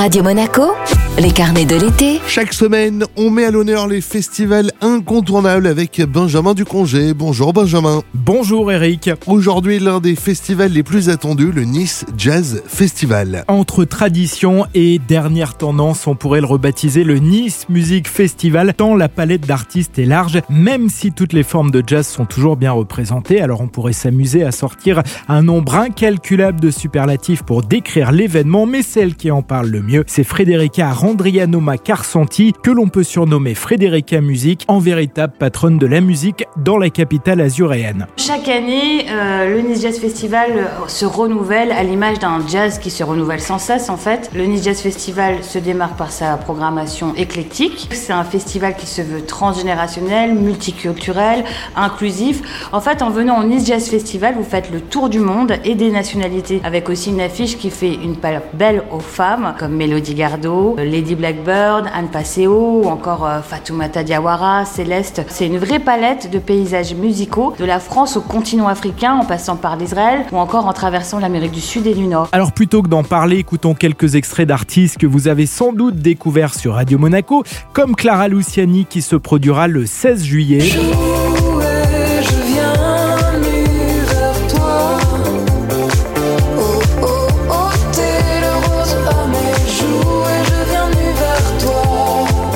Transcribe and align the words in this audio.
Radio 0.00 0.22
Monaco, 0.22 0.74
les 1.18 1.32
carnets 1.32 1.66
de 1.66 1.76
l'été. 1.76 2.20
Chaque 2.26 2.52
semaine, 2.52 3.04
on 3.16 3.30
met 3.30 3.44
à 3.44 3.50
l'honneur 3.50 3.88
les 3.88 4.00
festivals 4.00 4.70
incontournables 4.80 5.66
avec 5.66 6.00
Benjamin 6.02 6.54
Ducongé. 6.54 7.12
Bonjour 7.14 7.52
Benjamin. 7.52 8.02
Bonjour 8.14 8.70
Eric. 8.72 9.10
Aujourd'hui, 9.26 9.78
l'un 9.78 10.00
des 10.00 10.14
festivals 10.14 10.72
les 10.72 10.82
plus 10.82 11.10
attendus, 11.10 11.52
le 11.52 11.64
Nice 11.64 12.06
Jazz 12.16 12.62
Festival. 12.66 13.44
Entre 13.48 13.84
tradition 13.84 14.66
et 14.74 14.98
dernière 14.98 15.56
tendance, 15.56 16.06
on 16.06 16.14
pourrait 16.14 16.40
le 16.40 16.46
rebaptiser 16.46 17.04
le 17.04 17.18
Nice 17.18 17.66
Music 17.68 18.08
Festival, 18.08 18.72
tant 18.74 18.94
la 18.94 19.08
palette 19.08 19.46
d'artistes 19.46 19.98
est 19.98 20.06
large, 20.06 20.40
même 20.48 20.88
si 20.88 21.12
toutes 21.12 21.32
les 21.32 21.42
formes 21.42 21.70
de 21.70 21.82
jazz 21.86 22.06
sont 22.06 22.24
toujours 22.24 22.56
bien 22.56 22.72
représentées. 22.72 23.40
Alors 23.40 23.60
on 23.60 23.68
pourrait 23.68 23.92
s'amuser 23.92 24.44
à 24.44 24.52
sortir 24.52 25.02
un 25.28 25.42
nombre 25.42 25.74
incalculable 25.74 26.60
de 26.60 26.70
superlatifs 26.70 27.42
pour 27.42 27.62
décrire 27.62 28.12
l'événement, 28.12 28.64
mais 28.64 28.82
celle 28.82 29.16
qui 29.16 29.30
en 29.30 29.42
parle 29.42 29.68
le 29.68 29.82
mieux, 29.82 30.04
c'est 30.06 30.24
Frédérica 30.24 30.88
Randrianoma 31.00 31.78
Carsanti, 31.78 32.52
que 32.62 32.70
l'on 32.70 32.88
peut 32.88 33.04
surnommer 33.04 33.54
Frédérica 33.54 34.20
Music, 34.20 34.66
en 34.68 34.80
véritable 34.80 35.32
patronne 35.38 35.78
de 35.78 35.86
la 35.86 36.02
musique 36.02 36.44
dans 36.58 36.76
la 36.76 36.90
capitale 36.90 37.40
azuréenne. 37.40 38.06
Chaque 38.18 38.48
année, 38.48 39.06
euh, 39.08 39.56
le 39.56 39.62
Nice 39.62 39.80
Jazz 39.80 39.98
Festival 39.98 40.50
euh, 40.58 40.88
se 40.88 41.06
renouvelle 41.06 41.72
à 41.72 41.84
l'image 41.84 42.18
d'un 42.18 42.46
jazz 42.46 42.78
qui 42.78 42.90
se 42.90 43.02
renouvelle 43.02 43.40
sans 43.40 43.58
cesse 43.58 43.88
en 43.88 43.96
fait. 43.96 44.30
Le 44.34 44.44
Nice 44.44 44.62
Jazz 44.64 44.78
Festival 44.78 45.42
se 45.42 45.58
démarque 45.58 45.96
par 45.96 46.12
sa 46.12 46.36
programmation 46.36 47.14
éclectique. 47.14 47.88
C'est 47.92 48.12
un 48.12 48.24
festival 48.24 48.76
qui 48.76 48.86
se 48.86 49.00
veut 49.00 49.24
transgénérationnel, 49.24 50.34
multiculturel, 50.34 51.44
inclusif. 51.76 52.68
En 52.72 52.82
fait, 52.82 53.00
en 53.00 53.08
venant 53.08 53.40
au 53.40 53.44
Nice 53.44 53.66
Jazz 53.66 53.88
Festival, 53.88 54.34
vous 54.36 54.44
faites 54.44 54.70
le 54.70 54.82
tour 54.82 55.08
du 55.08 55.18
monde 55.18 55.54
et 55.64 55.76
des 55.76 55.90
nationalités, 55.90 56.60
avec 56.62 56.90
aussi 56.90 57.08
une 57.08 57.22
affiche 57.22 57.56
qui 57.56 57.70
fait 57.70 57.94
une 57.94 58.16
palette 58.16 58.50
belle 58.52 58.82
aux 58.92 59.00
femmes, 59.00 59.54
comme 59.58 59.76
Mélodie 59.76 60.14
Gardot, 60.14 60.76
Lady 60.90 61.14
Blackbird, 61.14 61.86
Anne 61.94 62.08
Passeo, 62.08 62.82
ou 62.82 62.88
encore 62.88 63.26
euh, 63.26 63.40
Fatoumata 63.40 64.02
Diawara, 64.02 64.64
Céleste. 64.64 65.22
C'est 65.28 65.46
une 65.46 65.58
vraie 65.58 65.78
palette 65.78 66.30
de 66.30 66.38
paysages 66.38 66.94
musicaux, 66.94 67.54
de 67.58 67.64
la 67.64 67.78
France 67.78 68.16
au 68.16 68.20
continent 68.20 68.68
africain, 68.68 69.14
en 69.14 69.24
passant 69.24 69.56
par 69.56 69.76
l'Israël, 69.76 70.26
ou 70.32 70.36
encore 70.36 70.66
en 70.66 70.72
traversant 70.72 71.18
l'Amérique 71.18 71.52
du 71.52 71.60
Sud 71.60 71.86
et 71.86 71.94
du 71.94 72.06
Nord. 72.06 72.28
Alors 72.32 72.52
plutôt 72.52 72.82
que 72.82 72.88
d'en 72.88 73.04
parler, 73.04 73.38
écoutons 73.38 73.74
quelques 73.74 74.16
extraits 74.16 74.48
d'artistes 74.48 74.98
que 74.98 75.06
vous 75.06 75.28
avez 75.28 75.46
sans 75.46 75.72
doute 75.72 75.96
découverts 75.96 76.54
sur 76.54 76.74
Radio 76.74 76.98
Monaco, 76.98 77.44
comme 77.72 77.94
Clara 77.94 78.28
Luciani 78.28 78.84
qui 78.84 79.02
se 79.02 79.16
produira 79.16 79.68
le 79.68 79.86
16 79.86 80.24
juillet. 80.24 80.60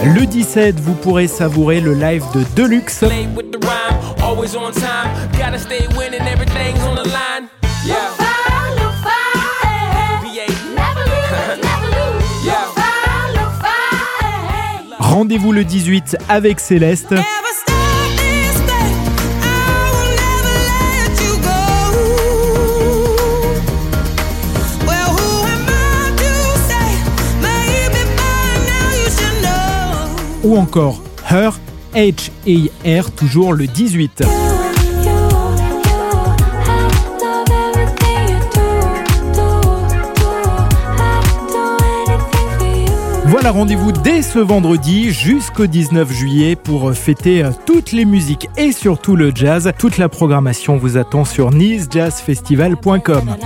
Le 0.05 0.27
17, 0.27 0.81
vous 0.81 0.93
pourrez 0.93 1.27
savourer 1.27 1.81
le 1.81 1.95
live 1.95 2.23
de 2.35 2.45
Deluxe. 2.55 3.05
Rendez-vous 14.99 15.53
le 15.53 15.65
18 15.65 16.19
avec 16.29 16.61
Céleste. 16.61 17.15
Ou 30.45 30.57
encore 30.57 31.03
Her, 31.29 31.59
H-A-R, 31.95 33.11
toujours 33.13 33.55
le 33.55 33.67
18. 33.67 34.25
Voilà, 43.27 43.51
rendez-vous 43.51 43.91
dès 43.91 44.23
ce 44.23 44.39
vendredi 44.39 45.11
jusqu'au 45.11 45.67
19 45.67 46.13
juillet 46.13 46.57
pour 46.57 46.95
fêter 46.95 47.43
toutes 47.67 47.93
les 47.93 48.05
musiques 48.05 48.49
et 48.57 48.71
surtout 48.71 49.17
le 49.17 49.33
jazz. 49.35 49.73
Toute 49.79 49.99
la 49.99 50.09
programmation 50.09 50.77
vous 50.77 50.97
attend 50.97 51.25
sur 51.25 51.51
nicejazzfestival.com. 51.51 53.37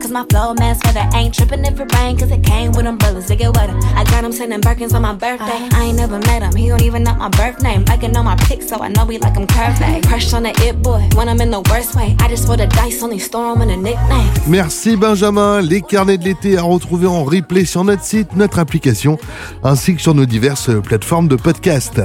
Cause 0.00 0.10
my 0.10 0.24
flow 0.30 0.54
mess 0.54 0.80
weather 0.84 1.08
ain't 1.14 1.34
tripping 1.34 1.64
if 1.64 1.78
it 1.80 1.92
rain 1.94 2.16
Cause 2.16 2.30
it 2.30 2.42
came 2.44 2.72
with 2.72 2.86
umbrellas 2.86 3.26
to 3.26 3.36
get 3.36 3.54
wetter 3.54 3.76
I 3.96 4.04
got 4.04 4.24
him 4.24 4.32
sending 4.32 4.60
Birkins 4.60 4.94
on 4.94 5.02
my 5.02 5.14
birthday. 5.14 5.68
I 5.72 5.84
ain't 5.86 5.96
never 5.96 6.18
met 6.20 6.42
him, 6.42 6.54
he 6.54 6.68
don't 6.68 6.82
even 6.82 7.02
know 7.02 7.14
my 7.14 7.28
birth 7.28 7.62
name. 7.62 7.84
Liking 7.84 8.16
on 8.16 8.24
my 8.24 8.36
pics 8.36 8.68
so 8.68 8.80
I 8.80 8.88
know 8.88 9.06
he 9.06 9.18
like 9.18 9.36
him 9.36 9.46
curved 9.46 9.80
Crush 10.06 10.32
on 10.32 10.44
the 10.44 10.50
it 10.66 10.82
boy, 10.82 11.08
when 11.14 11.28
I'm 11.28 11.40
in 11.40 11.50
the 11.50 11.60
worst 11.70 11.94
way. 11.96 12.16
I 12.20 12.28
just 12.28 12.46
roll 12.48 12.56
the 12.56 12.66
dice, 12.66 13.02
only 13.02 13.18
store 13.18 13.54
him 13.54 13.62
in 13.62 13.70
a 13.70 13.76
nickname. 13.76 14.32
Merci 14.46 14.96
Benjamin, 14.96 15.60
les 15.60 15.82
carnets 15.82 16.18
de 16.18 16.24
l'été 16.24 16.56
à 16.56 16.62
retrouver 16.62 17.06
en 17.06 17.24
replay 17.24 17.64
sur 17.64 17.84
notre 17.84 18.04
site, 18.04 18.36
notre 18.36 18.58
application 18.58 19.18
ainsi 19.64 19.96
que 19.96 20.02
sur 20.02 20.14
nos 20.14 20.26
diverses 20.26 20.70
plateformes 20.82 21.28
de 21.28 21.36
podcast 21.36 22.00